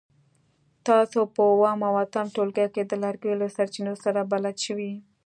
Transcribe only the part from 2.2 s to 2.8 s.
ټولګي